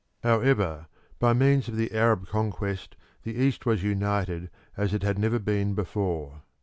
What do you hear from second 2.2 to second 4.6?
conquest the East was united